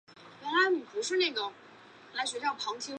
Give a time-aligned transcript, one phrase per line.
[0.73, 1.35] 长渊线